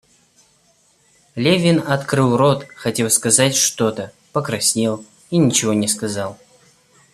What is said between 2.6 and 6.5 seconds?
хотел сказать что-то, покраснел и ничего не сказал.